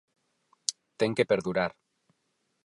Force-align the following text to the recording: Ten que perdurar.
Ten 0.99 1.11
que 1.17 1.29
perdurar. 1.33 1.71